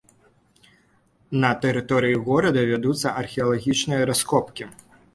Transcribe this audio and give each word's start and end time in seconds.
На 1.43 1.51
тэрыторыі 1.67 2.17
горада 2.31 2.65
вядуцца 2.73 3.15
археалагічныя 3.23 4.03
раскопкі. 4.13 4.65